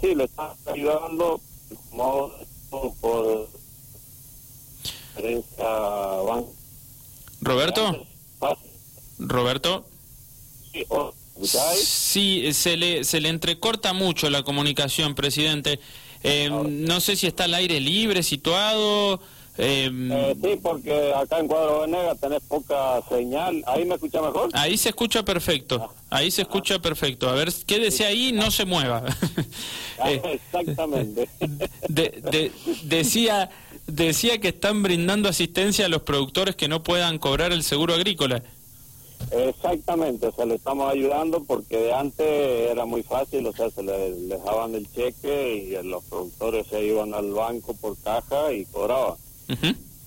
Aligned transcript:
Sí, 0.00 0.16
le 0.16 0.24
están 0.24 0.50
ayudando 0.66 1.40
como 1.88 2.32
por 3.00 3.48
Roberto. 7.40 8.04
Roberto. 9.20 9.84
Sí, 10.72 10.84
sí, 11.84 12.52
se 12.52 12.76
le, 12.76 13.04
se 13.04 13.20
le 13.20 13.28
entrecorta 13.28 13.92
mucho 13.92 14.28
la 14.28 14.42
comunicación, 14.42 15.14
presidente. 15.14 15.78
Eh, 16.24 16.50
no 16.50 17.00
sé 17.00 17.14
si 17.14 17.28
está 17.28 17.44
al 17.44 17.54
aire 17.54 17.78
libre, 17.78 18.24
situado. 18.24 19.20
Eh, 19.56 19.88
eh, 20.10 20.36
sí, 20.42 20.58
porque 20.60 21.12
acá 21.14 21.38
en 21.38 21.46
Cuadro 21.46 21.82
Venegas 21.82 22.18
tenés 22.20 22.42
poca 22.42 23.00
señal. 23.08 23.62
¿Ahí 23.66 23.84
me 23.84 23.94
escucha 23.94 24.20
mejor? 24.20 24.50
Ahí 24.52 24.76
se 24.76 24.88
escucha 24.88 25.24
perfecto. 25.24 25.90
Ah. 25.90 26.16
Ahí 26.18 26.30
se 26.30 26.42
escucha 26.42 26.80
perfecto. 26.80 27.28
A 27.28 27.34
ver, 27.34 27.52
quédese 27.64 28.04
ahí, 28.04 28.32
no 28.32 28.50
se 28.50 28.64
mueva. 28.64 29.04
Ah, 29.96 30.10
exactamente. 30.10 31.28
decía, 32.82 33.48
decía 33.86 34.40
que 34.40 34.48
están 34.48 34.82
brindando 34.82 35.28
asistencia 35.28 35.86
a 35.86 35.88
los 35.88 36.02
productores 36.02 36.56
que 36.56 36.66
no 36.66 36.82
puedan 36.82 37.18
cobrar 37.18 37.52
el 37.52 37.62
seguro 37.62 37.94
agrícola. 37.94 38.42
Exactamente, 39.30 40.26
o 40.26 40.32
sea, 40.32 40.46
le 40.46 40.56
estamos 40.56 40.90
ayudando 40.90 41.44
porque 41.44 41.78
de 41.78 41.94
antes 41.94 42.26
era 42.26 42.84
muy 42.84 43.04
fácil, 43.04 43.46
o 43.46 43.52
sea, 43.52 43.70
se 43.70 43.84
les 43.84 44.28
dejaban 44.28 44.74
el 44.74 44.92
cheque 44.92 45.54
y 45.54 45.86
los 45.86 46.02
productores 46.04 46.66
se 46.66 46.84
iban 46.84 47.14
al 47.14 47.32
banco 47.32 47.72
por 47.74 47.96
caja 48.02 48.52
y 48.52 48.64
cobraban. 48.66 49.14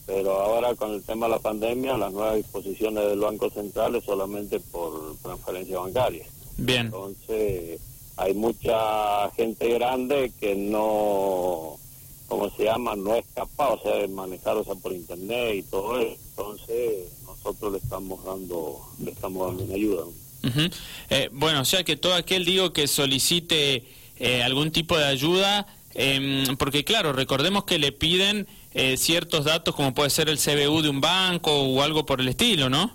Pero 0.05 0.39
ahora 0.39 0.73
con 0.75 0.93
el 0.93 1.03
tema 1.03 1.25
de 1.25 1.33
la 1.33 1.39
pandemia, 1.39 1.97
las 1.97 2.13
nuevas 2.13 2.37
disposiciones 2.37 3.07
del 3.09 3.19
Banco 3.19 3.49
Central 3.49 3.95
es 3.95 4.05
solamente 4.05 4.59
por 4.59 5.17
transferencia 5.21 5.79
bancaria. 5.79 6.25
Bien. 6.57 6.85
Entonces, 6.85 7.81
hay 8.15 8.33
mucha 8.33 9.29
gente 9.35 9.69
grande 9.73 10.31
que 10.39 10.55
no, 10.55 11.77
¿cómo 12.27 12.49
se 12.55 12.63
llama? 12.63 12.95
No 12.95 13.15
es 13.15 13.25
capaz, 13.35 13.73
o 13.73 13.81
sea, 13.83 13.95
de 13.97 14.07
manejar, 14.07 14.57
o 14.57 14.63
sea, 14.63 14.75
por 14.75 14.93
internet 14.93 15.55
y 15.55 15.63
todo 15.63 15.99
eso. 15.99 16.17
Entonces, 16.29 17.11
nosotros 17.25 17.73
le 17.73 17.77
estamos 17.79 18.23
dando, 18.23 18.81
le 19.03 19.11
estamos 19.11 19.47
dando 19.47 19.63
una 19.63 19.75
ayuda. 19.75 20.03
Eh, 21.09 21.29
bueno, 21.33 21.61
o 21.61 21.65
sea 21.65 21.83
que 21.83 21.97
todo 21.97 22.13
aquel, 22.13 22.45
digo, 22.45 22.71
que 22.71 22.87
solicite 22.87 23.83
eh, 24.17 24.43
algún 24.43 24.71
tipo 24.71 24.97
de 24.97 25.05
ayuda, 25.05 25.67
em, 25.97 26.55
porque 26.55 26.85
claro, 26.85 27.11
recordemos 27.11 27.65
que 27.65 27.79
le 27.79 27.91
piden 27.91 28.47
eh, 28.73 28.95
ciertos 28.95 29.43
datos 29.43 29.75
como 29.75 29.93
puede 29.93 30.09
ser 30.09 30.29
el 30.29 30.37
CBU 30.37 30.81
de 30.81 30.89
un 30.89 31.01
banco 31.01 31.51
o 31.51 31.81
algo 31.81 32.05
por 32.05 32.21
el 32.21 32.29
estilo, 32.29 32.69
¿no? 32.69 32.91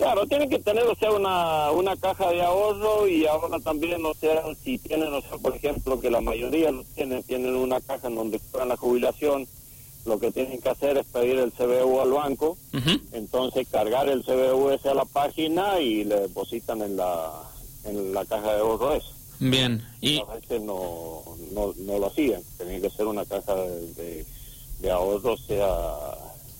Claro, 0.00 0.26
tienen 0.26 0.48
que 0.48 0.58
tener, 0.58 0.84
o 0.84 0.94
sea, 0.94 1.12
una, 1.12 1.70
una 1.72 1.94
caja 1.94 2.30
de 2.30 2.40
ahorro 2.40 3.06
y 3.06 3.26
ahora 3.26 3.58
también, 3.60 4.02
o 4.02 4.14
sea, 4.14 4.42
si 4.64 4.78
tienen, 4.78 5.12
o 5.12 5.20
sea, 5.20 5.36
por 5.36 5.54
ejemplo, 5.54 6.00
que 6.00 6.10
la 6.10 6.22
mayoría 6.22 6.70
lo 6.70 6.84
tienen, 6.94 7.22
tienen 7.22 7.54
una 7.54 7.82
caja 7.82 8.08
en 8.08 8.14
donde 8.14 8.40
cobran 8.50 8.70
la 8.70 8.78
jubilación, 8.78 9.46
lo 10.06 10.18
que 10.18 10.32
tienen 10.32 10.58
que 10.58 10.70
hacer 10.70 10.96
es 10.96 11.06
pedir 11.06 11.38
el 11.38 11.52
CBU 11.52 12.00
al 12.00 12.12
banco, 12.12 12.56
entonces 13.12 13.68
cargar 13.70 14.08
el 14.08 14.24
CBU 14.24 14.70
ese 14.70 14.88
a 14.88 14.94
la 14.94 15.04
página 15.04 15.78
y 15.80 16.04
le 16.04 16.20
depositan 16.20 16.80
en 16.80 16.96
la, 16.96 17.30
en 17.84 18.14
la 18.14 18.24
caja 18.24 18.54
de 18.54 18.60
ahorro 18.60 18.94
eso. 18.94 19.12
Bien, 19.40 19.84
y... 20.00 20.20
A 20.20 20.34
veces 20.34 20.60
no, 20.60 21.22
no, 21.52 21.74
no 21.78 21.98
lo 21.98 22.06
hacían, 22.06 22.42
tenía 22.58 22.80
que 22.80 22.90
ser 22.90 23.06
una 23.06 23.24
caja 23.24 23.54
de 23.56 24.24
de 24.80 24.90
ahorro 24.90 25.36
sea 25.36 25.68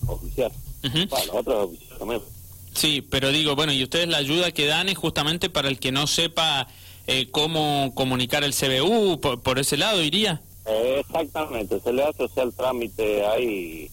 oficial. 0.07 0.53
también. 1.99 2.23
Sí, 2.75 3.03
pero 3.03 3.31
digo, 3.31 3.57
bueno, 3.57 3.73
y 3.73 3.83
ustedes 3.83 4.09
la 4.09 4.19
ayuda 4.19 4.53
que 4.53 4.67
dan 4.67 4.89
es 4.89 4.97
justamente 4.97 5.51
para 5.51 5.69
el 5.69 5.79
que 5.79 5.93
no 5.93 6.07
sepa 6.07 6.69
eh, 7.07 7.29
cómo 7.31 7.93
comunicar 7.95 8.45
el 8.45 8.55
CBU, 8.55 9.21
por, 9.21 9.59
ese 9.59 9.77
lado 9.77 10.03
iría. 10.03 10.41
exactamente, 10.67 11.81
se 11.81 11.93
le 11.93 12.05
hace 12.05 12.29
sea, 12.29 12.45
el 12.45 12.53
trámite 12.53 13.27
ahí 13.27 13.91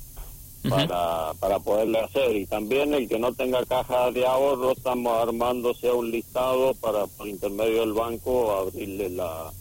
para, 0.69 1.33
para 1.39 1.59
poderle 1.59 1.99
hacer. 1.99 2.35
Y 2.35 2.45
también 2.45 2.93
el 2.93 3.07
que 3.07 3.19
no 3.19 3.33
tenga 3.33 3.65
caja 3.65 4.11
de 4.11 4.25
ahorro, 4.25 4.71
estamos 4.71 5.21
armándose 5.21 5.91
un 5.91 6.11
listado 6.11 6.73
para, 6.75 7.07
por 7.07 7.27
intermedio 7.27 7.81
del 7.81 7.93
banco, 7.93 8.51
abrirle 8.51 9.09
la, 9.09 9.51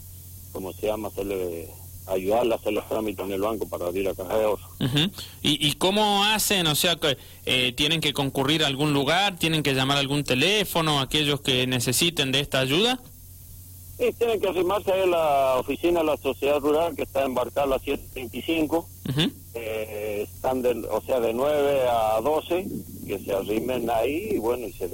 ¿cómo 0.53 0.73
se 0.73 0.87
llama? 0.87 1.09
Hacerle 1.09 1.69
ayudarla 2.07 2.55
a 2.55 2.59
hacer 2.59 2.73
los 2.73 2.89
trámites 2.89 3.25
en 3.25 3.33
el 3.33 3.41
banco 3.41 3.69
para 3.69 3.87
abrir 3.87 4.05
la 4.05 4.15
caja 4.15 4.39
de 4.39 4.45
ahorro. 4.45 4.69
¿Y, 5.43 5.67
¿Y, 5.67 5.73
cómo 5.75 6.25
hacen? 6.25 6.67
O 6.67 6.75
sea, 6.75 6.97
que 6.97 7.19
eh, 7.45 7.73
¿tienen 7.73 8.01
que 8.01 8.13
concurrir 8.13 8.63
a 8.63 8.69
algún 8.69 8.93
lugar? 8.93 9.37
¿Tienen 9.37 9.63
que 9.63 9.75
llamar 9.75 9.97
a 9.97 10.01
algún 10.01 10.25
teléfono 10.25 11.01
aquellos 11.01 11.41
que 11.41 11.67
necesiten 11.67 12.33
de 12.33 12.41
esta 12.41 12.61
ayuda? 12.61 13.01
Sí, 13.99 14.13
tienen 14.19 14.41
que 14.41 14.49
arrimarse 14.49 14.93
a 14.93 15.07
la 15.07 15.57
oficina 15.57 16.01
de 16.01 16.07
la 16.07 16.17
sociedad 16.19 16.61
rural 16.61 16.95
que 16.95 17.03
está 17.03 17.25
en 17.25 17.35
Barcala 17.35 17.79
725. 17.79 18.89
Eh, 19.55 20.29
están, 20.33 20.63
de, 20.63 20.87
o 20.91 21.03
sea, 21.03 21.21
de 21.21 21.33
9 21.33 21.83
a 21.89 22.21
12, 22.21 22.67
que 23.07 23.19
se 23.19 23.33
arrimen 23.33 23.89
ahí 23.91 24.31
y 24.33 24.39
bueno, 24.39 24.67
y 24.67 24.73
se, 24.73 24.87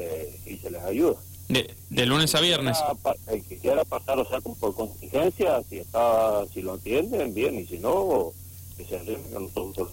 y 0.46 0.56
se 0.56 0.70
les 0.70 0.82
ayuda. 0.82 1.16
De, 1.48 2.06
lunes 2.06 2.34
a 2.34 2.40
viernes. 2.40 2.78
El 3.26 3.44
que 3.44 3.58
quiera 3.58 3.84
pasar, 3.84 4.18
o 4.18 4.26
sea, 4.26 4.40
por 4.40 4.74
contingencia, 4.74 5.62
si 5.68 5.78
está, 5.78 6.46
si 6.52 6.62
lo 6.62 6.74
atienden, 6.74 7.34
bien, 7.34 7.58
y 7.58 7.66
si 7.66 7.78
no, 7.78 8.32
que 8.76 8.84
se 8.84 8.96
arriesguen 8.96 9.36
a 9.36 9.40
nosotros. 9.40 9.90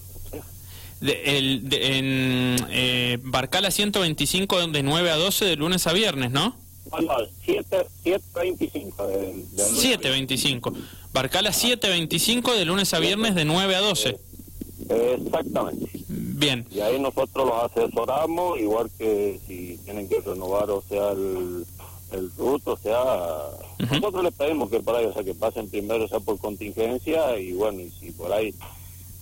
De, 1.02 1.38
el, 1.38 1.68
en 1.72 2.68
eh, 2.72 3.18
Barcala 3.24 3.72
125 3.72 4.68
de 4.68 4.84
9 4.84 5.12
a 5.12 5.16
12 5.16 5.46
de 5.46 5.56
lunes 5.56 5.88
a 5.88 5.94
viernes, 5.94 6.32
¿no? 6.32 6.56
No, 6.92 7.16
725. 7.46 9.08
De, 9.08 9.46
725. 9.56 10.74
Barcala 11.14 11.52
725 11.52 12.54
de 12.54 12.66
lunes 12.66 12.94
a 12.94 13.00
viernes 13.00 13.36
de 13.36 13.46
9 13.46 13.76
a 13.76 13.80
12. 13.80 14.20
exactamente. 14.90 15.90
Bien. 16.08 16.66
Y 16.72 16.80
ahí 16.80 17.00
nosotros 17.00 17.48
los 17.48 17.64
asesoramos, 17.64 18.60
igual 18.60 18.90
que 18.98 19.40
si 19.46 19.78
tienen 19.84 20.08
que 20.08 20.22
renovar, 20.22 20.70
o 20.70 20.82
sea, 20.88 21.12
el, 21.12 21.66
el 22.12 22.32
ruto, 22.38 22.74
o 22.74 22.78
sea, 22.78 22.96
nosotros 23.92 24.24
les 24.24 24.34
pedimos 24.34 24.70
que 24.70 24.80
por 24.80 24.96
ahí, 24.96 25.06
o 25.06 25.14
sea, 25.14 25.24
que 25.24 25.34
pasen 25.34 25.70
primero, 25.70 26.06
o 26.06 26.08
sea, 26.08 26.20
por 26.20 26.38
contingencia, 26.40 27.38
y 27.38 27.54
bueno, 27.54 27.82
y 27.82 27.92
si 27.92 28.12
por 28.12 28.32
ahí 28.32 28.54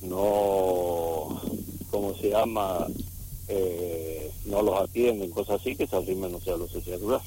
no, 0.01 1.41
¿cómo 1.89 2.13
se 2.21 2.29
llama? 2.29 2.85
Eh, 3.47 4.31
no 4.45 4.61
los 4.61 4.81
atienden, 4.81 5.31
cosas 5.31 5.61
así, 5.61 5.75
que 5.75 5.87
se 5.87 5.95
arrimen, 5.95 6.33
o 6.35 6.41
sea, 6.41 6.57
los 6.57 6.71
sociedades 6.71 7.21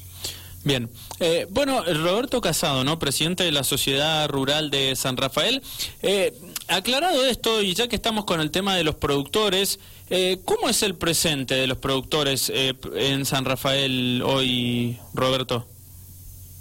Bien. 0.63 0.89
Eh, 1.19 1.47
bueno, 1.49 1.83
Roberto 1.83 2.39
Casado, 2.39 2.83
¿no? 2.83 2.99
Presidente 2.99 3.43
de 3.43 3.51
la 3.51 3.63
Sociedad 3.63 4.29
Rural 4.29 4.69
de 4.69 4.95
San 4.95 5.17
Rafael. 5.17 5.63
Eh, 6.03 6.37
aclarado 6.67 7.25
esto, 7.25 7.63
y 7.63 7.73
ya 7.73 7.87
que 7.87 7.95
estamos 7.95 8.25
con 8.25 8.39
el 8.39 8.51
tema 8.51 8.75
de 8.75 8.83
los 8.83 8.95
productores, 8.95 9.79
eh, 10.09 10.39
¿cómo 10.45 10.69
es 10.69 10.83
el 10.83 10.95
presente 10.95 11.55
de 11.55 11.65
los 11.65 11.79
productores 11.79 12.51
en 12.53 13.25
San 13.25 13.45
Rafael 13.45 14.21
hoy, 14.23 14.99
Roberto? 15.13 15.65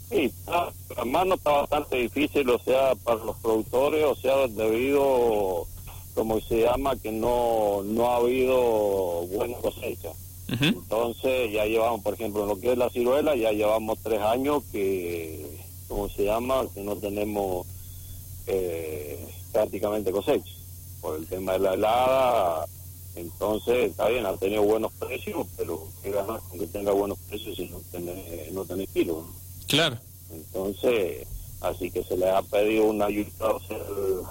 Sí, 0.09 0.33
la 0.47 1.05
mano 1.05 1.35
está 1.35 1.51
bastante 1.53 1.97
difícil, 1.97 2.49
o 2.49 2.59
sea, 2.59 2.95
para 3.05 3.23
los 3.23 3.37
productores, 3.37 4.05
o 4.05 4.17
sea, 4.17 4.49
debido, 4.49 5.67
como 6.15 6.41
se 6.41 6.63
llama, 6.63 6.97
que 6.97 7.13
no, 7.13 7.83
no 7.85 8.11
ha 8.11 8.17
habido 8.17 9.27
buena 9.27 9.57
cosecha. 9.59 10.11
Entonces 10.61 11.53
ya 11.53 11.65
llevamos, 11.65 12.03
por 12.03 12.15
ejemplo, 12.15 12.43
en 12.43 12.49
lo 12.49 12.59
que 12.59 12.73
es 12.73 12.79
la 12.79 12.91
ciruela, 12.91 13.37
ya 13.37 13.53
llevamos 13.53 13.99
tres 14.03 14.21
años 14.21 14.65
que, 14.73 15.61
¿cómo 15.87 16.09
se 16.09 16.25
llama? 16.25 16.67
Que 16.75 16.83
no 16.83 16.97
tenemos 16.97 17.67
eh, 18.49 19.25
prácticamente 19.53 20.11
cosecha 20.11 20.51
por 21.01 21.17
el 21.17 21.27
tema 21.27 21.53
de 21.53 21.59
la 21.61 21.75
helada. 21.75 22.67
Entonces, 23.15 23.91
está 23.91 24.09
bien, 24.09 24.27
ha 24.27 24.37
tenido 24.37 24.63
buenos 24.63 24.93
precios, 24.95 25.47
pero 25.57 25.87
¿qué 26.03 26.11
ganas 26.11 26.43
con 26.43 26.59
que 26.59 26.67
tenga 26.67 26.93
buenos 26.93 27.19
precios 27.29 27.57
si 27.57 27.69
no 27.69 27.81
tenés, 27.93 28.51
no 28.53 28.65
tenés 28.65 28.89
kilos? 28.91 29.19
Claro. 29.69 29.99
Entonces, 30.33 31.27
así 31.61 31.91
que 31.91 32.03
se 32.03 32.17
le 32.17 32.29
ha 32.29 32.43
pedido 32.43 32.85
una 32.85 33.07
ayuda 33.07 33.29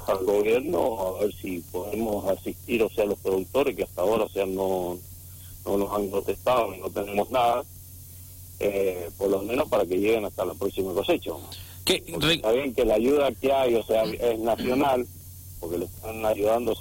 al 0.07 0.25
gobierno 0.25 1.17
a 1.17 1.21
ver 1.21 1.33
si 1.33 1.59
podemos 1.71 2.25
asistir, 2.25 2.83
o 2.83 2.89
sea, 2.89 3.05
los 3.05 3.19
productores 3.19 3.75
que 3.75 3.83
hasta 3.83 4.01
ahora, 4.01 4.25
o 4.25 4.29
sea, 4.29 4.45
no 4.45 4.97
no 5.65 5.77
nos 5.77 5.91
han 5.91 6.09
protestado 6.09 6.73
y 6.73 6.79
no 6.79 6.89
tenemos 6.89 7.29
nada, 7.31 7.63
eh, 8.59 9.09
por 9.17 9.29
lo 9.29 9.41
menos 9.41 9.67
para 9.69 9.85
que 9.85 9.97
lleguen 9.97 10.25
hasta 10.25 10.45
la 10.45 10.53
próxima 10.53 10.93
cosecha. 10.93 11.31
Está 11.85 12.51
bien 12.51 12.73
que 12.73 12.85
la 12.85 12.95
ayuda 12.95 13.31
que 13.31 13.51
hay, 13.51 13.75
o 13.75 13.83
sea, 13.83 14.03
es 14.03 14.39
nacional, 14.39 15.07
porque 15.59 15.79
le 15.79 15.85
están 15.85 16.25
ayudando 16.25 16.73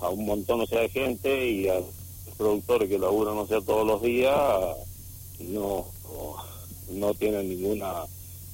a, 0.00 0.08
un 0.08 0.24
montón 0.24 0.62
o 0.62 0.66
sea, 0.66 0.80
de 0.80 0.88
gente 0.88 1.50
y 1.50 1.68
a 1.68 1.74
los 1.74 2.34
productores 2.36 2.88
que 2.88 2.98
laburan 2.98 3.36
o 3.36 3.46
sea, 3.46 3.60
todos 3.60 3.86
los 3.86 4.02
días 4.02 4.34
no, 5.40 5.86
no, 6.90 7.14
tienen 7.14 7.48
ninguna 7.48 8.04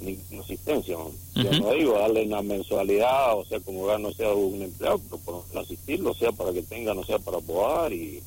ninguna 0.01 0.43
asistencia. 0.43 0.97
Yo 1.35 1.51
no 1.61 1.73
digo 1.73 1.99
darle 1.99 2.25
una 2.25 2.43
mensualidad, 2.43 3.39
o 3.39 3.45
sea, 3.45 3.61
como 3.61 3.87
gano 3.87 4.13
sea 4.13 4.33
un 4.33 4.63
empleado, 4.63 4.99
pero 4.99 5.19
por 5.19 5.59
asistirlo, 5.59 6.11
o 6.11 6.15
sea, 6.15 6.33
para 6.33 6.53
que 6.53 6.63
tengan, 6.63 6.99
o 6.99 7.05
sea, 7.05 7.19
para 7.19 7.39
poder 7.39 7.93
y 7.93 8.23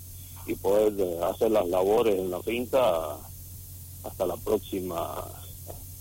y 0.45 0.55
poder 0.55 0.93
eh, 0.99 1.19
hacer 1.23 1.51
las 1.51 1.67
labores 1.67 2.15
en 2.19 2.31
la 2.31 2.41
finca 2.41 3.17
hasta 4.03 4.25
la 4.25 4.35
próxima, 4.37 5.15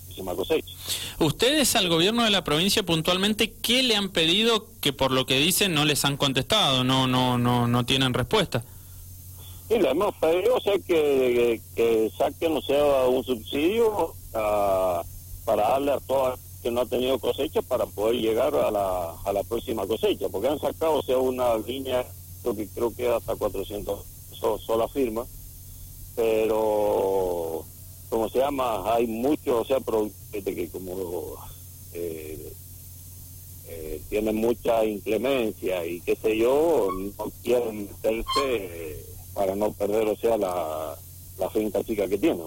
próxima 0.05 0.35
cosecha. 0.35 0.73
Ustedes 1.19 1.75
al 1.75 1.89
gobierno 1.89 2.23
de 2.23 2.29
la 2.29 2.43
provincia 2.43 2.83
puntualmente, 2.83 3.51
¿qué 3.51 3.83
le 3.83 3.95
han 3.95 4.09
pedido 4.09 4.67
que 4.81 4.91
por 4.93 5.11
lo 5.11 5.25
que 5.25 5.39
dicen 5.39 5.73
no 5.73 5.85
les 5.85 6.03
han 6.05 6.17
contestado, 6.17 6.83
no 6.83 7.07
no 7.07 7.37
no 7.37 7.67
no 7.67 7.85
tienen 7.85 8.13
respuesta? 8.13 8.63
Sí, 9.69 9.79
le 9.79 9.89
hemos 9.89 10.13
pedido 10.15 10.55
o 10.55 10.61
sea, 10.61 10.77
que, 10.79 11.61
que 11.75 12.11
saquen 12.17 12.57
o 12.57 12.61
sea, 12.61 13.05
un 13.07 13.23
subsidio 13.23 14.13
ah, 14.33 15.03
para 15.45 15.69
darle 15.69 15.91
a 15.91 15.99
todas 15.99 16.39
que 16.61 16.71
no 16.71 16.81
ha 16.81 16.85
tenido 16.85 17.19
cosecha 17.19 17.61
para 17.61 17.85
poder 17.85 18.21
llegar 18.21 18.55
a 18.55 18.71
la, 18.71 19.11
a 19.25 19.33
la 19.33 19.43
próxima 19.43 19.85
cosecha, 19.85 20.29
porque 20.29 20.47
han 20.47 20.59
sacado 20.59 20.95
o 20.95 21.03
sea, 21.03 21.17
una 21.17 21.57
línea, 21.57 22.05
que, 22.43 22.67
creo 22.67 22.95
que 22.95 23.09
hasta 23.09 23.35
400 23.35 23.99
sola 24.65 24.87
firma, 24.87 25.25
pero 26.15 27.65
como 28.09 28.29
se 28.29 28.39
llama, 28.39 28.93
hay 28.93 29.07
muchos, 29.07 29.61
o 29.61 29.65
sea, 29.65 29.77
que 30.31 30.69
como 30.69 31.35
eh, 31.93 32.53
eh, 33.67 34.01
tienen 34.09 34.35
mucha 34.35 34.85
inclemencia 34.85 35.85
y 35.85 35.99
qué 36.01 36.15
sé 36.15 36.37
yo, 36.37 36.89
no 37.17 37.31
quieren 37.41 37.87
meterse 37.87 39.05
para 39.33 39.55
no 39.55 39.71
perder, 39.73 40.07
o 40.07 40.15
sea, 40.15 40.37
la, 40.37 40.95
la 41.39 41.49
finca 41.49 41.83
chica 41.83 42.07
que 42.07 42.17
tienen. 42.17 42.45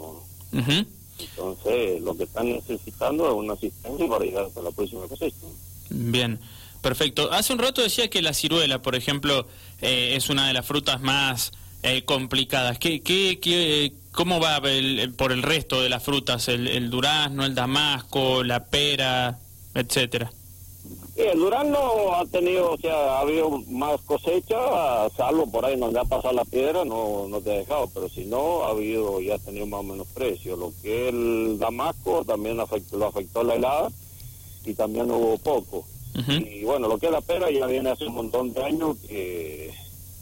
Entonces, 1.19 2.01
lo 2.03 2.17
que 2.17 2.25
están 2.25 2.51
necesitando 2.53 3.27
es 3.29 3.35
una 3.35 3.55
asistencia 3.55 4.09
para 4.09 4.25
llegar 4.25 4.45
hasta 4.45 4.63
la 4.63 4.71
próxima 4.71 5.07
cosecha. 5.09 5.47
Bien. 5.91 6.39
Perfecto. 6.83 7.33
Hace 7.33 7.53
un 7.53 7.59
rato 7.59 7.83
decía 7.83 8.09
que 8.09 8.23
la 8.23 8.33
ciruela, 8.33 8.81
por 8.81 8.95
ejemplo, 8.95 9.49
eh, 9.81 10.13
es 10.15 10.29
una 10.29 10.47
de 10.47 10.53
las 10.53 10.65
frutas 10.65 11.01
más 11.01 11.51
eh, 11.83 12.05
complicadas. 12.05 12.79
¿Qué, 12.79 13.01
qué, 13.01 13.41
qué, 13.41 13.93
¿Cómo 14.13 14.39
va 14.39 14.61
por 15.17 15.33
el 15.33 15.43
resto 15.43 15.83
de 15.83 15.89
las 15.89 16.05
frutas? 16.05 16.47
El, 16.47 16.69
el 16.69 16.89
durazno, 16.89 17.45
el 17.45 17.57
damasco, 17.57 18.45
la 18.45 18.67
pera, 18.67 19.39
etcétera. 19.75 20.31
El 21.23 21.39
durazno 21.39 22.15
ha 22.15 22.25
tenido, 22.27 22.73
o 22.73 22.79
sea, 22.79 23.17
ha 23.17 23.21
habido 23.21 23.51
más 23.69 24.01
cosecha, 24.03 25.09
salvo 25.17 25.51
por 25.51 25.65
ahí 25.65 25.77
donde 25.77 25.99
ha 25.99 26.05
pasado 26.05 26.35
la 26.35 26.45
piedra, 26.45 26.85
no, 26.85 27.27
no 27.29 27.41
te 27.41 27.53
ha 27.53 27.59
dejado, 27.59 27.89
pero 27.93 28.09
si 28.09 28.25
no, 28.25 28.65
ha 28.65 28.71
habido 28.71 29.21
y 29.21 29.31
ha 29.31 29.39
tenido 29.39 29.67
más 29.67 29.81
o 29.81 29.85
menos 29.85 30.07
precio. 30.09 30.57
Lo 30.57 30.73
que 30.83 31.09
el 31.09 31.59
damasco 31.59 32.25
también 32.25 32.61
afectó, 32.61 32.99
lo 32.99 33.07
afectó 33.07 33.43
la 33.43 33.55
helada 33.55 33.91
y 34.65 34.75
también 34.75 35.11
hubo 35.11 35.39
poco. 35.39 35.87
Y 36.29 36.65
bueno, 36.65 36.89
lo 36.89 36.97
que 36.97 37.07
es 37.07 37.13
la 37.13 37.21
pera 37.21 37.51
ya 37.51 37.67
viene 37.67 37.91
hace 37.91 38.07
un 38.07 38.15
montón 38.15 38.53
de 38.55 38.65
años 38.65 38.97
que 39.07 39.71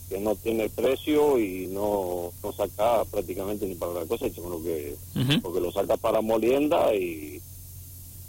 que 0.09 0.21
no 0.21 0.35
tiene 0.37 0.69
precio 0.69 1.39
y 1.39 1.67
no, 1.69 2.31
no 2.43 2.53
saca 2.53 3.05
prácticamente 3.05 3.67
ni 3.67 3.75
para 3.75 3.95
la 3.95 4.07
cosecha, 4.07 4.41
que, 4.63 4.97
porque 5.43 5.61
lo 5.61 5.73
saca 5.73 5.97
para 5.97 6.21
molienda 6.21 6.95
y 6.95 7.41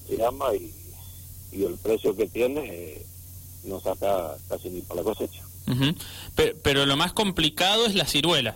se 0.07 0.17
llama 0.17 0.55
y, 0.55 0.71
y 1.55 1.63
el 1.63 1.75
precio 1.75 2.15
que 2.15 2.27
tiene 2.27 2.61
eh, 2.65 3.05
no 3.63 3.79
saca 3.79 4.35
casi 4.49 4.69
ni 4.69 4.81
para 4.81 5.01
la 5.01 5.03
cosecha. 5.03 5.43
pero, 6.61 6.85
lo 6.85 6.97
más 6.97 7.13
complicado 7.13 7.85
es 7.85 7.95
la 7.95 8.05
ciruela. 8.05 8.55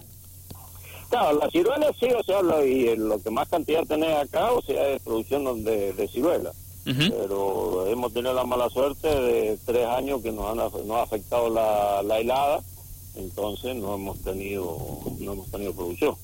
Claro, 1.09 1.39
la 1.39 1.49
ciruela 1.49 1.91
sí, 1.99 2.07
o 2.15 2.23
sea, 2.23 2.41
lo, 2.41 2.63
y 2.63 2.95
lo 2.95 3.21
que 3.21 3.31
más 3.31 3.49
cantidad 3.49 3.83
tenés 3.87 4.15
acá, 4.15 4.51
o 4.51 4.61
sea, 4.61 4.89
es 4.89 5.01
producción 5.01 5.63
de, 5.63 5.93
de 5.93 6.07
ciruela. 6.07 6.51
Pero 6.85 7.85
hemos 7.87 8.11
tenido 8.13 8.33
la 8.33 8.45
mala 8.45 8.67
suerte 8.69 9.07
de 9.07 9.59
tres 9.63 9.85
años 9.85 10.23
que 10.23 10.31
nos, 10.31 10.49
han, 10.49 10.57
nos 10.57 10.97
ha 10.97 11.03
afectado 11.03 11.47
la, 11.47 12.01
la 12.01 12.17
helada 12.19 12.63
entonces 13.15 13.75
no 13.75 13.95
hemos 13.95 14.19
tenido 14.19 14.77
no 15.19 15.33
hemos 15.33 15.51
tenido 15.51 15.73
producción. 15.73 16.15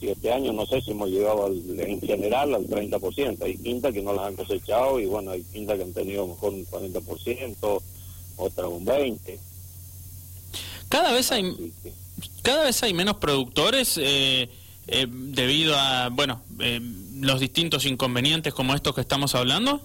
Y 0.00 0.08
este 0.08 0.32
año 0.32 0.52
no 0.54 0.64
sé 0.64 0.80
si 0.80 0.92
hemos 0.92 1.10
llegado 1.10 1.46
en 1.48 2.00
general 2.00 2.54
al 2.54 2.66
30%. 2.66 3.42
Hay 3.42 3.58
quintas 3.58 3.92
que 3.92 4.00
no 4.00 4.14
las 4.14 4.26
han 4.26 4.36
cosechado 4.36 4.98
y 4.98 5.06
bueno, 5.06 5.32
hay 5.32 5.42
quintas 5.42 5.76
que 5.76 5.82
han 5.82 5.92
tenido 5.92 6.26
mejor 6.26 6.54
un 6.54 6.66
40%, 6.66 7.82
otras 8.36 8.68
un 8.68 8.86
20%. 8.86 9.38
Cada 10.88 11.12
vez 11.12 11.30
hay, 11.30 11.72
cada 12.42 12.64
vez 12.64 12.82
hay 12.82 12.94
menos 12.94 13.16
productores 13.16 13.98
eh, 13.98 14.48
eh, 14.88 15.06
debido 15.08 15.76
a, 15.76 16.08
bueno, 16.08 16.40
eh, 16.58 16.80
los 17.20 17.38
distintos 17.38 17.86
inconvenientes 17.86 18.52
como 18.52 18.74
estos 18.74 18.94
que 18.94 19.02
estamos 19.02 19.34
hablando. 19.34 19.80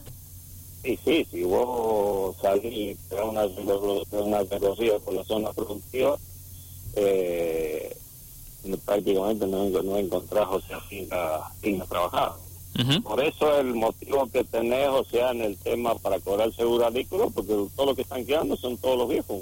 Sí, 0.84 0.98
sí, 1.04 1.28
si 1.30 1.44
vos 1.44 2.36
salís 2.42 2.98
a 3.12 3.24
una, 3.24 3.46
una 3.46 4.44
por 4.46 5.14
la 5.14 5.24
zona 5.24 5.52
productiva, 5.52 6.18
eh, 6.96 7.75
prácticamente 8.86 9.48
no, 9.48 9.70
no 9.70 9.98
encontrás, 9.98 10.48
o 10.50 10.62
sea, 10.62 10.80
finca, 10.82 11.50
finca 11.62 11.86
trabajada. 11.86 12.36
Por 13.04 13.24
eso 13.24 13.58
el 13.58 13.74
motivo 13.74 14.30
que 14.30 14.44
tenés, 14.44 14.90
o 14.90 15.06
sea, 15.06 15.32
en 15.32 15.42
el 15.42 15.56
tema 15.56 15.96
para 15.96 16.20
cobrar 16.20 16.54
seguro 16.54 16.86
agrícola, 16.86 17.28
porque 17.34 17.54
todo 17.74 17.86
lo 17.86 17.96
que 17.96 18.02
están 18.02 18.26
quedando 18.26 18.58
son 18.58 18.78
todos 18.78 18.98
los 18.98 19.08
viejos. 19.08 19.38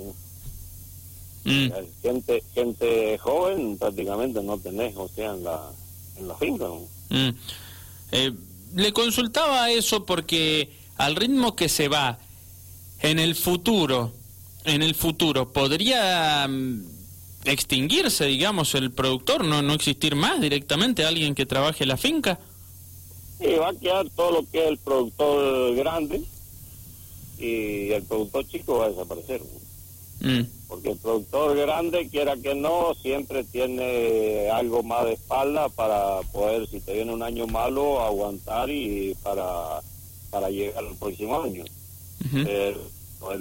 Mm. 1.44 1.70
Gente 2.04 2.44
gente 2.54 3.18
joven 3.18 3.78
prácticamente 3.78 4.42
no 4.44 4.58
tenés, 4.60 4.96
o 4.96 5.08
sea, 5.08 5.31
en 5.34 5.44
la, 5.44 5.62
en 6.18 6.28
la 6.28 6.36
finca. 6.36 6.66
Mm. 7.10 7.30
Eh, 8.12 8.34
le 8.76 8.94
consultaba 8.94 9.72
eso 9.72 10.06
porque 10.06 10.69
al 10.98 11.16
ritmo 11.16 11.56
que 11.56 11.69
se 11.69 11.88
va 11.88 12.19
en 13.02 13.18
el 13.18 13.36
futuro, 13.36 14.14
en 14.64 14.84
el 14.84 14.94
futuro, 14.94 15.52
¿podría 15.52 16.48
mm, 16.48 16.93
extinguirse, 17.45 18.25
digamos, 18.25 18.75
el 18.75 18.92
productor? 18.92 19.44
¿No, 19.45 19.62
no 19.62 19.74
existir 19.74 20.16
más 20.16 20.42
directamente 20.42 21.06
alguien 21.06 21.36
que 21.36 21.45
trabaje 21.45 21.86
la 21.86 21.98
finca? 21.98 22.40
Sí, 23.40 23.48
va 23.60 23.69
a 23.69 23.74
quedar 23.74 24.10
todo 24.12 24.31
lo 24.31 24.50
que 24.50 24.63
es 24.63 24.69
el 24.69 24.78
productor 24.78 25.75
grande 25.75 26.22
y 27.38 27.92
el 27.92 28.04
productor 28.04 28.48
chico 28.48 28.80
va 28.80 28.86
a 28.86 28.90
desaparecer. 28.90 29.42
Mm. 30.22 30.44
Porque 30.68 30.92
el 30.92 30.98
productor 30.98 31.57
grande, 31.57 32.07
quiera 32.10 32.38
que 32.38 32.56
no, 32.56 32.94
siempre 33.01 33.44
tiene 33.44 34.50
algo 34.50 34.81
más 34.84 35.06
de 35.06 35.13
espalda 35.13 35.69
para 35.69 36.22
poder, 36.31 36.68
si 36.68 36.80
te 36.80 36.94
viene 36.94 37.13
un 37.13 37.24
año 37.24 37.45
malo, 37.48 38.01
aguantar 38.01 38.69
y 38.69 39.16
para 39.22 39.81
para 40.34 40.50
llegar 40.50 40.84
al 40.84 40.95
próximo 40.95 41.42
año. 41.44 41.63
el, 42.34 42.75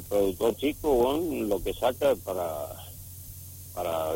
productor 0.09 0.55
chico, 0.57 1.21
lo 1.49 1.63
que 1.63 1.73
saca 1.73 2.15
para, 2.17 2.69
para, 3.75 4.13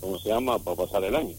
¿cómo 0.00 0.18
se 0.18 0.28
llama?, 0.28 0.58
para 0.58 0.76
pasar 0.76 1.04
el 1.04 1.16
año. 1.16 1.34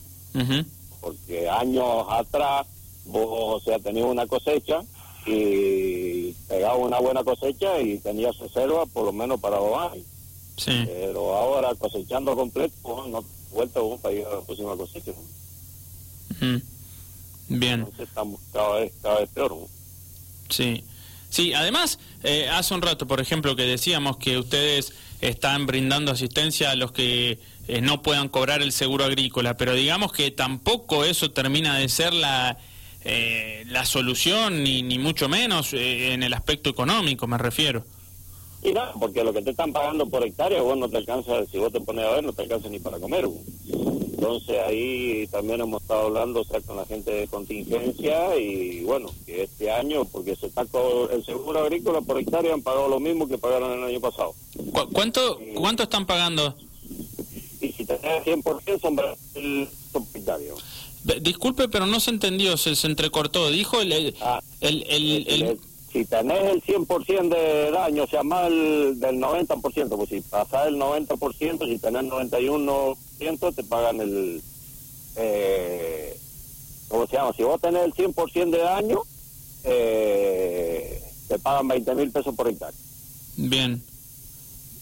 Porque 1.01 1.49
años 1.49 2.05
atrás 2.09 2.67
vos, 3.05 3.61
o 3.61 3.65
sea, 3.65 3.79
tenías 3.79 4.05
una 4.05 4.27
cosecha 4.27 4.81
y 5.25 6.31
pegaba 6.47 6.75
una 6.75 6.99
buena 6.99 7.23
cosecha 7.23 7.79
y 7.81 7.97
tenías 7.97 8.37
reserva 8.37 8.85
por 8.85 9.05
lo 9.05 9.13
menos 9.13 9.39
para 9.39 9.57
dos 9.57 9.77
años. 9.77 10.05
Pero 10.65 11.35
ahora 11.35 11.73
cosechando 11.75 12.35
completo, 12.35 13.07
no 13.07 13.23
vuelta 13.51 13.79
vos 13.79 13.99
para 14.01 14.13
llegar 14.13 14.33
a 14.33 14.35
la 14.37 14.41
próxima 14.41 14.75
cosecha. 14.75 15.11
Bien. 17.47 17.79
Entonces 17.79 18.07
estamos 18.07 18.39
cada 18.53 18.79
vez, 18.79 18.93
cada 19.01 19.19
vez 19.21 19.29
peor. 19.29 19.57
Sí, 20.49 20.83
sí. 21.29 21.53
Además, 21.53 21.99
eh, 22.23 22.49
hace 22.49 22.73
un 22.73 22.81
rato, 22.81 23.07
por 23.07 23.19
ejemplo, 23.19 23.55
que 23.55 23.63
decíamos 23.63 24.17
que 24.17 24.37
ustedes 24.37 24.93
están 25.21 25.65
brindando 25.65 26.11
asistencia 26.11 26.71
a 26.71 26.75
los 26.75 26.91
que 26.91 27.39
eh, 27.67 27.81
no 27.81 28.01
puedan 28.01 28.29
cobrar 28.29 28.61
el 28.61 28.71
seguro 28.71 29.05
agrícola, 29.05 29.57
pero 29.57 29.73
digamos 29.73 30.11
que 30.11 30.31
tampoco 30.31 31.05
eso 31.05 31.31
termina 31.31 31.77
de 31.77 31.89
ser 31.89 32.13
la, 32.13 32.57
eh, 33.03 33.63
la 33.67 33.85
solución, 33.85 34.63
ni, 34.63 34.81
ni 34.81 34.97
mucho 34.97 35.29
menos 35.29 35.73
en 35.73 36.23
el 36.23 36.33
aspecto 36.33 36.69
económico, 36.69 37.27
me 37.27 37.37
refiero. 37.37 37.85
Y 38.61 38.73
no, 38.73 38.81
porque 38.99 39.23
lo 39.23 39.33
que 39.33 39.41
te 39.41 39.51
están 39.51 39.71
pagando 39.71 40.05
por 40.05 40.25
hectárea, 40.25 40.61
vos 40.61 40.77
no 40.77 40.89
te 40.89 40.97
alcanza, 40.97 41.45
si 41.45 41.57
vos 41.57 41.71
te 41.71 41.79
pones 41.79 42.05
a 42.05 42.11
ver, 42.11 42.23
no 42.23 42.33
te 42.33 42.41
alcanza 42.41 42.67
ni 42.69 42.79
para 42.79 42.99
comer. 42.99 43.25
Entonces 44.19 44.57
ahí 44.67 45.27
también 45.31 45.61
hemos 45.61 45.81
estado 45.81 46.07
hablando 46.07 46.41
o 46.41 46.43
sea, 46.43 46.59
con 46.59 46.75
la 46.75 46.85
gente 46.85 47.09
de 47.09 47.27
contingencia 47.27 48.37
y 48.37 48.83
bueno, 48.83 49.09
que 49.25 49.43
este 49.43 49.71
año, 49.71 50.03
porque 50.03 50.35
se 50.35 50.47
está 50.47 50.63
el 50.63 51.25
seguro 51.25 51.59
agrícola 51.59 52.01
por 52.01 52.19
hectárea 52.19 52.53
han 52.53 52.61
pagado 52.61 52.89
lo 52.89 52.99
mismo 52.99 53.29
que 53.29 53.37
pagaron 53.37 53.79
el 53.79 53.83
año 53.85 54.01
pasado. 54.01 54.35
¿Cuánto 54.91 55.39
cuánto 55.55 55.83
están 55.83 56.05
pagando? 56.05 56.53
Y 57.61 57.71
si 57.71 57.85
tenés 57.85 58.25
100% 58.25 58.81
son 58.81 58.99
el 59.35 59.69
propietario. 59.93 60.55
Disculpe, 61.21 61.69
pero 61.69 61.85
no 61.85 62.01
se 62.01 62.09
entendió, 62.09 62.57
se, 62.57 62.73
entrecortó. 62.85 63.49
Dijo 63.49 63.79
el... 63.79 63.93
el, 63.93 64.15
ah, 64.19 64.41
el, 64.59 64.83
el, 64.89 65.27
el 65.29 65.59
si 65.93 66.05
tenés 66.05 66.43
el 66.43 66.61
100% 66.61 67.29
de 67.29 67.71
daño, 67.71 68.03
o 68.03 68.07
sea, 68.07 68.21
más 68.21 68.47
el, 68.47 68.99
del 68.99 69.15
90%, 69.15 69.95
pues 69.95 70.09
si 70.09 70.21
pasás 70.21 70.67
el 70.67 70.75
90%, 70.75 71.65
si 71.65 71.79
tenés 71.79 72.03
91, 72.03 72.97
100%, 73.19 73.55
te 73.55 73.63
pagan 73.63 73.99
el... 73.99 74.41
Eh, 75.15 76.17
¿Cómo 76.87 77.05
se 77.05 77.17
llama? 77.17 77.33
Si 77.35 77.43
vos 77.43 77.61
tenés 77.61 77.85
el 77.85 77.93
100% 77.93 78.49
de 78.49 78.57
daño, 78.57 79.01
eh, 79.63 81.03
te 81.27 81.37
pagan 81.39 81.67
20 81.67 81.95
mil 81.95 82.11
pesos 82.11 82.33
por 82.35 82.47
hectárea. 82.47 82.79
Bien. 83.37 83.83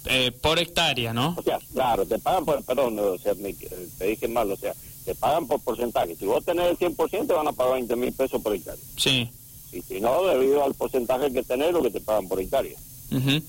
Eh, 0.06 0.32
por 0.32 0.58
hectárea, 0.58 1.14
¿no? 1.14 1.36
O 1.38 1.44
sea, 1.44 1.60
claro, 1.74 2.06
te 2.06 2.18
pagan 2.20 2.46
por... 2.46 2.64
Perdón, 2.64 2.98
o 3.00 3.18
sea, 3.18 3.34
me, 3.36 3.54
te 3.54 4.06
dije 4.06 4.28
mal, 4.28 4.50
o 4.50 4.56
sea, 4.56 4.74
te 5.04 5.16
pagan 5.16 5.48
por 5.48 5.60
porcentaje. 5.62 6.16
Si 6.16 6.26
vos 6.26 6.46
tenés 6.46 6.70
el 6.70 6.78
100%, 6.78 7.28
te 7.28 7.34
van 7.34 7.48
a 7.48 7.52
pagar 7.52 7.74
20 7.74 7.96
mil 7.98 8.14
pesos 8.14 8.42
por 8.42 8.54
hectárea. 8.54 8.84
Sí. 8.96 9.30
Y 9.72 9.82
si 9.82 10.00
no, 10.00 10.24
debido 10.24 10.64
al 10.64 10.76
porcentaje 10.76 11.32
que 11.32 11.44
tenés, 11.44 11.74
lo 11.74 11.82
que 11.82 11.92
te 11.92 12.00
pagan 12.00 12.28
por 12.28 12.40
hectárea. 12.40 12.78
Uh. 13.12 13.42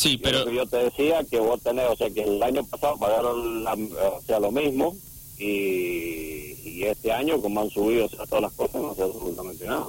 Sí, 0.00 0.16
pero... 0.16 0.50
Yo 0.50 0.64
te 0.64 0.78
decía 0.78 1.22
que 1.24 1.38
vos 1.38 1.60
tenés, 1.60 1.84
o 1.90 1.94
sea, 1.94 2.08
que 2.08 2.22
el 2.22 2.42
año 2.42 2.64
pasado 2.64 2.96
pagaron 2.96 3.66
o 3.66 4.22
sea, 4.26 4.40
lo 4.40 4.50
mismo 4.50 4.96
y, 5.38 6.84
este 6.84 7.12
año, 7.12 7.38
como 7.42 7.60
han 7.60 7.68
subido 7.68 8.06
o 8.06 8.08
sea, 8.08 8.24
todas 8.24 8.40
las 8.40 8.52
cosas, 8.54 8.80
no 8.80 8.94
se 8.94 9.02
absolutamente 9.02 9.66
nada. 9.66 9.84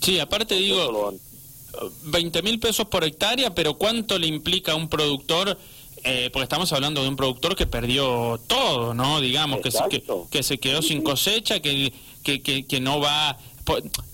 Sí, 0.00 0.18
aparte 0.18 0.54
digo, 0.54 1.12
20 2.04 2.40
mil 2.40 2.58
pesos 2.58 2.86
por 2.86 3.04
hectárea, 3.04 3.54
pero 3.54 3.74
¿cuánto 3.76 4.18
le 4.18 4.26
implica 4.26 4.72
a 4.72 4.76
un 4.76 4.88
productor? 4.88 5.58
Eh, 6.02 6.30
porque 6.32 6.44
estamos 6.44 6.72
hablando 6.72 7.02
de 7.02 7.10
un 7.10 7.16
productor 7.16 7.56
que 7.56 7.66
perdió 7.66 8.40
todo, 8.46 8.94
¿no? 8.94 9.20
Digamos, 9.20 9.60
que 9.60 9.70
se, 9.70 9.80
que, 10.30 10.42
se 10.42 10.56
quedó 10.56 10.80
sin 10.80 11.02
cosecha, 11.02 11.60
que, 11.60 11.92
que, 12.22 12.40
que, 12.40 12.80
no 12.80 13.00
va... 13.00 13.36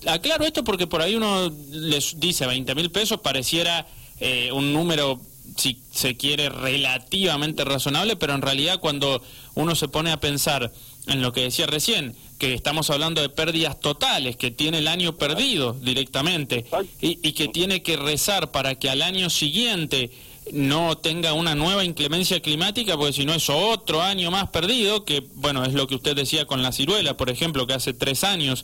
aclaro 0.05 0.43
esto 0.43 0.65
porque 0.65 0.85
por 0.85 1.01
ahí 1.01 1.15
uno 1.15 1.49
les 1.71 2.19
dice 2.19 2.45
20 2.45 2.75
mil 2.75 2.91
pesos, 2.91 3.21
pareciera 3.21 3.87
eh, 4.25 4.53
un 4.53 4.71
número, 4.71 5.19
si 5.57 5.81
se 5.91 6.15
quiere, 6.15 6.47
relativamente 6.47 7.65
razonable, 7.65 8.15
pero 8.15 8.33
en 8.33 8.41
realidad 8.41 8.79
cuando 8.79 9.21
uno 9.53 9.75
se 9.75 9.89
pone 9.89 10.13
a 10.13 10.21
pensar 10.21 10.71
en 11.07 11.21
lo 11.21 11.33
que 11.33 11.41
decía 11.41 11.65
recién, 11.65 12.15
que 12.39 12.53
estamos 12.53 12.89
hablando 12.89 13.21
de 13.21 13.27
pérdidas 13.27 13.81
totales, 13.81 14.37
que 14.37 14.49
tiene 14.49 14.77
el 14.77 14.87
año 14.87 15.17
perdido 15.17 15.73
directamente 15.73 16.63
y, 17.01 17.33
que 17.33 17.49
tiene 17.49 17.83
que 17.83 17.97
rezar 17.97 18.51
para 18.51 18.75
que 18.75 18.89
al 18.89 19.01
año 19.01 19.29
siguiente 19.29 20.11
no 20.53 20.97
tenga 20.97 21.33
una 21.33 21.53
nueva 21.53 21.83
inclemencia 21.83 22.39
climática, 22.39 22.95
porque 22.95 23.11
si 23.11 23.25
no 23.25 23.33
es 23.33 23.49
otro 23.49 24.01
año 24.01 24.31
más 24.31 24.51
perdido, 24.51 25.03
que 25.03 25.21
bueno, 25.35 25.65
es 25.65 25.73
lo 25.73 25.85
que 25.85 25.95
usted 25.95 26.15
decía 26.15 26.45
con 26.45 26.63
la 26.63 26.71
ciruela, 26.71 27.17
por 27.17 27.29
ejemplo, 27.29 27.67
que 27.67 27.73
hace 27.73 27.93
tres 27.93 28.23
años 28.23 28.63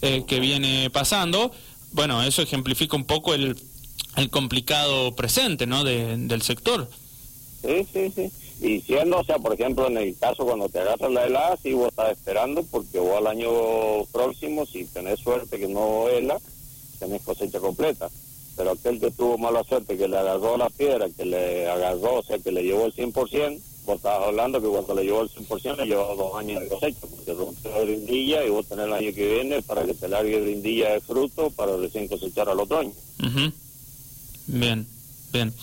eh, 0.00 0.24
que 0.26 0.40
viene 0.40 0.88
pasando, 0.88 1.52
bueno, 1.92 2.22
eso 2.22 2.40
ejemplifica 2.40 2.96
un 2.96 3.04
poco 3.04 3.34
el, 3.34 3.54
el 4.16 4.30
complicado 4.30 5.14
presente 5.14 5.66
¿no? 5.66 5.84
del 5.84 6.42
sector. 6.42 6.88
Sí, 7.62 7.86
sí, 7.92 8.12
sí. 8.14 8.30
Y 8.60 8.80
siendo, 8.80 9.18
o 9.18 9.24
sea, 9.24 9.38
por 9.38 9.52
ejemplo, 9.52 9.86
en 9.88 9.98
el 9.98 10.16
caso 10.16 10.44
cuando 10.44 10.68
te 10.68 10.78
agarras 10.78 11.10
la 11.10 11.26
helada, 11.26 11.58
sí 11.62 11.72
vos 11.72 11.88
estás 11.88 12.12
esperando 12.12 12.62
porque 12.70 12.98
vos 12.98 13.16
al 13.16 13.26
año 13.26 13.50
próximo, 14.12 14.64
si 14.64 14.84
tenés 14.84 15.20
suerte 15.20 15.58
que 15.58 15.68
no 15.68 16.08
hela, 16.08 16.38
tenés 16.98 17.22
cosecha 17.22 17.58
completa. 17.58 18.08
Pero 18.56 18.70
aquel 18.70 19.00
que 19.00 19.10
tuvo 19.10 19.36
mala 19.36 19.64
suerte, 19.64 19.98
que 19.98 20.06
le 20.06 20.16
agarró 20.16 20.56
la 20.56 20.70
piedra, 20.70 21.08
que 21.10 21.24
le 21.24 21.68
agarró, 21.68 22.20
o 22.20 22.22
sea, 22.22 22.38
que 22.38 22.52
le 22.52 22.62
llevó 22.62 22.86
el 22.86 22.94
100%, 22.94 23.60
vos 23.84 23.96
estabas 23.96 24.28
hablando 24.28 24.62
que 24.62 24.68
cuando 24.68 24.94
le 24.94 25.04
llevó 25.04 25.22
el 25.22 25.30
100% 25.30 25.76
le 25.76 25.86
llevó 25.86 26.14
dos 26.14 26.36
años 26.36 26.60
de 26.60 26.68
cosecha, 26.68 27.00
porque 27.00 27.34
rompió 27.34 27.70
la 27.70 27.80
brindilla 27.80 28.44
y 28.44 28.50
vos 28.50 28.66
tenés 28.66 28.86
el 28.86 28.92
año 28.92 29.12
que 29.12 29.34
viene 29.34 29.62
para 29.62 29.84
que 29.84 29.94
te 29.94 30.08
largue 30.08 30.40
brindilla 30.40 30.92
de 30.92 31.00
fruto 31.00 31.50
para 31.50 31.76
recién 31.76 32.06
cosechar 32.06 32.48
al 32.48 32.60
otro 32.60 32.78
año. 32.78 32.92
Bien, 34.46 34.86
bien. 35.32 35.54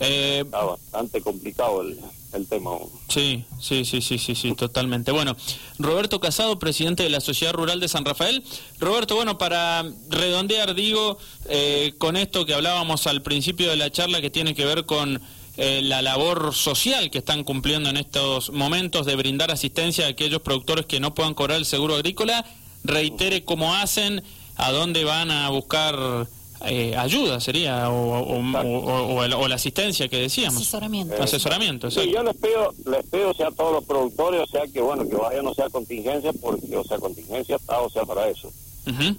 Eh, 0.00 0.42
Está 0.44 0.64
bastante 0.64 1.20
complicado 1.20 1.82
el, 1.82 1.98
el 2.32 2.46
tema. 2.46 2.70
Sí, 3.08 3.44
sí, 3.60 3.84
sí, 3.84 4.00
sí, 4.00 4.18
sí, 4.18 4.34
sí, 4.34 4.54
totalmente. 4.54 5.12
Bueno, 5.12 5.36
Roberto 5.78 6.20
Casado, 6.20 6.58
presidente 6.58 7.04
de 7.04 7.10
la 7.10 7.20
Sociedad 7.20 7.52
Rural 7.52 7.80
de 7.80 7.88
San 7.88 8.04
Rafael. 8.04 8.42
Roberto, 8.80 9.14
bueno, 9.14 9.38
para 9.38 9.84
redondear, 10.08 10.74
digo, 10.74 11.18
eh, 11.48 11.94
con 11.98 12.16
esto 12.16 12.44
que 12.44 12.54
hablábamos 12.54 13.06
al 13.06 13.22
principio 13.22 13.70
de 13.70 13.76
la 13.76 13.90
charla 13.90 14.20
que 14.20 14.30
tiene 14.30 14.54
que 14.54 14.64
ver 14.64 14.84
con 14.84 15.20
eh, 15.56 15.80
la 15.82 16.02
labor 16.02 16.52
social 16.54 17.10
que 17.10 17.18
están 17.18 17.44
cumpliendo 17.44 17.88
en 17.88 17.96
estos 17.96 18.50
momentos 18.50 19.06
de 19.06 19.14
brindar 19.14 19.52
asistencia 19.52 20.06
a 20.06 20.08
aquellos 20.08 20.42
productores 20.42 20.86
que 20.86 20.98
no 20.98 21.14
puedan 21.14 21.34
cobrar 21.34 21.58
el 21.58 21.66
seguro 21.66 21.94
agrícola, 21.94 22.44
reitere 22.82 23.44
cómo 23.44 23.74
hacen, 23.74 24.24
a 24.56 24.72
dónde 24.72 25.04
van 25.04 25.30
a 25.30 25.48
buscar 25.50 26.26
eh, 26.68 26.96
ayuda 26.96 27.40
sería 27.40 27.90
o, 27.90 28.38
o, 28.38 29.48
la 29.48 29.54
asistencia 29.54 30.08
que 30.08 30.18
decíamos. 30.18 30.60
Asesoramiento. 30.60 31.22
Asesoramiento 31.22 31.90
sí, 31.90 32.10
yo 32.10 32.22
les 32.22 32.36
pido 32.36 32.72
les 32.86 33.04
pido 33.06 33.30
o 33.30 33.34
sea 33.34 33.48
a 33.48 33.50
todos 33.52 33.72
los 33.72 33.84
productores 33.84 34.42
o 34.42 34.46
sea 34.46 34.62
que 34.72 34.80
bueno 34.80 35.08
que 35.08 35.16
vayan 35.16 35.46
o 35.46 35.54
sea 35.54 35.68
contingencia 35.70 36.32
porque 36.40 36.76
o 36.76 36.84
sea 36.84 36.98
contingencia 36.98 37.56
está 37.56 37.80
o 37.80 37.90
sea 37.90 38.04
para 38.04 38.28
eso. 38.28 38.52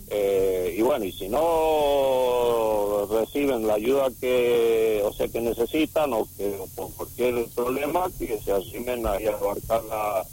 Eh, 0.10 0.76
y 0.78 0.82
bueno 0.84 1.06
y 1.06 1.12
si 1.12 1.28
no 1.28 3.08
reciben 3.12 3.66
la 3.66 3.74
ayuda 3.74 4.10
que 4.20 5.02
o 5.04 5.12
sea 5.12 5.28
que 5.28 5.42
necesitan 5.42 6.14
o 6.14 6.28
que 6.38 6.56
por 6.76 6.94
cualquier 6.94 7.46
problema 7.56 8.08
que 8.20 8.40
se 8.44 8.52
asimen 8.52 9.08
a 9.08 9.14
abarcar 9.14 9.84
la 9.86 10.24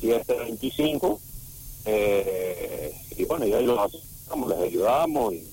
725 0.00 1.20
eh, 1.84 2.94
y 3.18 3.24
bueno 3.24 3.46
y 3.46 3.52
ahí 3.52 3.66
los 3.66 3.92
les 4.48 4.58
ayudamos 4.58 5.34
y 5.34 5.44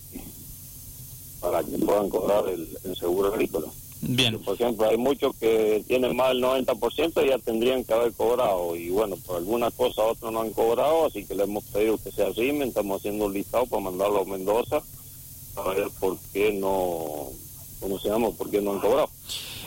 para 1.39 1.63
que 1.63 1.77
puedan 1.77 2.10
cobrar 2.10 2.46
el, 2.50 2.67
seguro 2.96 3.29
agrícola. 3.29 3.67
Bien. 4.01 4.38
Por 4.39 4.56
ejemplo, 4.56 4.88
hay 4.88 4.98
muchos 4.98 5.36
que 5.38 5.84
tienen 5.88 6.15
más 6.15 6.29
del 6.29 6.44
90% 6.44 7.25
y 7.25 7.29
ya 7.29 7.39
tendrían 7.39 7.84
que 7.84 7.94
haber 7.94 8.13
cobrado 8.13 8.75
y 8.75 8.89
bueno, 8.89 9.17
por 9.25 9.38
alguna 9.38 9.72
cosa 9.72 10.03
otros 10.03 10.32
no 10.32 10.41
han 10.41 10.51
cobrado, 10.51 11.08
así 11.08 11.25
que 11.25 11.34
le 11.34 11.44
hemos 11.44 11.63
pedido 11.65 11.98
que 11.98 12.12
se 12.12 12.24
arrimen, 12.24 12.70
estamos 12.70 13.00
haciendo 13.00 13.25
un 13.25 13.34
listado 13.34 13.65
para 13.65 13.82
mandarlo 13.82 14.22
a 14.22 14.25
Mendoza 14.25 14.84
a 15.58 15.70
ver 15.70 15.88
por 16.00 16.17
qué 16.34 16.53
no, 16.53 17.29
¿cómo 17.79 18.00
se 18.00 18.10
llama? 18.10 18.29
¿Por 18.32 18.50
qué 18.50 18.62
no 18.62 18.74
han 18.74 18.79
cobrado? 18.79 19.10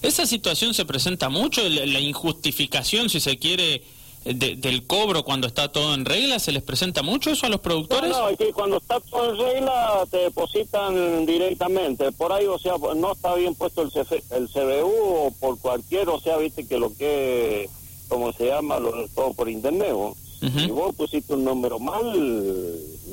Esa 0.03 0.27
situación 0.27 0.73
se 0.73 0.85
presenta 0.85 1.29
mucho, 1.29 1.69
la 1.69 2.01
injustificación, 2.01 3.11
si 3.11 3.21
se 3.21 3.39
quiere, 3.39 3.83
del 4.25 4.87
cobro 4.87 5.25
cuando 5.25 5.47
está 5.47 5.73
todo 5.73 5.95
en 5.95 6.05
regla? 6.05 6.39
¿Se 6.39 6.53
les 6.53 6.63
presenta 6.63 7.03
mucho 7.03 7.31
eso 7.31 7.47
a 7.47 7.49
los 7.49 7.61
productores? 7.61 8.11
No, 8.11 8.29
es 8.29 8.37
que 8.37 8.53
cuando 8.53 8.77
está 8.77 9.01
todo 9.01 9.31
en 9.31 9.39
regla 9.39 10.07
te 10.11 10.19
depositan 10.19 11.25
directamente. 11.27 12.13
Por 12.13 12.33
ahí, 12.33 12.47
o 12.47 12.59
sea, 12.59 12.75
no 12.97 13.13
está 13.13 13.35
bien 13.35 13.55
puesto 13.55 13.83
el, 13.83 13.91
el 14.31 14.49
CBU 14.49 15.27
o 15.27 15.35
por 15.41 15.59
cualquier, 15.59 16.09
o 16.09 16.21
sea, 16.21 16.37
viste 16.37 16.67
que 16.67 16.79
lo 16.79 16.95
que, 16.95 17.69
como 18.09 18.33
se 18.33 18.47
llama, 18.47 18.79
lo, 18.79 19.09
todo 19.09 19.33
por 19.33 19.49
internet. 19.49 19.95
Si 20.41 20.71
vos 20.71 20.95
pusiste 20.95 21.35
un 21.35 21.45
número 21.45 21.79
mal, 21.79 22.03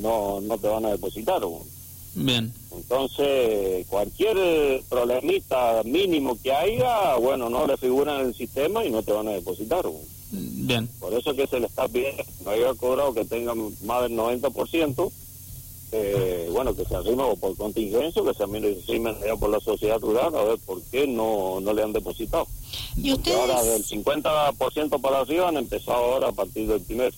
no, 0.00 0.40
no 0.40 0.58
te 0.58 0.68
van 0.68 0.86
a 0.86 0.90
depositar. 0.90 1.42
Bien. 2.14 2.52
Entonces, 2.74 3.86
cualquier 3.86 4.82
problemita 4.88 5.82
mínimo 5.84 6.38
que 6.42 6.52
haya, 6.52 7.16
bueno, 7.16 7.50
no 7.50 7.66
le 7.66 7.76
figura 7.76 8.20
en 8.20 8.28
el 8.28 8.34
sistema 8.34 8.84
y 8.84 8.90
no 8.90 9.02
te 9.02 9.12
van 9.12 9.28
a 9.28 9.32
depositar. 9.32 9.84
Bien. 10.68 10.86
Por 11.00 11.14
eso 11.14 11.34
que 11.34 11.46
se 11.46 11.58
le 11.58 11.66
está 11.66 11.88
pidiendo, 11.88 12.22
no 12.44 12.50
haya 12.50 12.74
cobrado 12.74 13.14
que 13.14 13.24
tenga 13.24 13.54
más 13.54 14.02
del 14.02 14.12
90%, 14.12 15.10
eh, 15.92 16.48
bueno, 16.52 16.74
que 16.74 16.84
se 16.84 16.94
arrime 16.94 17.22
o 17.22 17.36
por 17.36 17.56
contingencia, 17.56 18.22
que 18.22 18.34
se 18.34 18.42
arrimen 18.42 19.16
ya 19.24 19.34
por 19.36 19.48
la 19.48 19.60
sociedad 19.60 19.98
rural, 19.98 20.36
a 20.36 20.44
ver 20.44 20.58
por 20.58 20.82
qué 20.82 21.06
no, 21.06 21.58
no 21.62 21.72
le 21.72 21.82
han 21.82 21.94
depositado. 21.94 22.46
¿Y 22.96 23.14
ustedes? 23.14 23.38
Ahora 23.38 23.62
del 23.62 23.82
50% 23.82 25.00
para 25.00 25.20
arriba 25.20 25.48
han 25.48 25.56
empezado 25.56 26.04
ahora 26.04 26.28
a 26.28 26.32
partir 26.32 26.68
del 26.68 26.82
primer. 26.82 27.14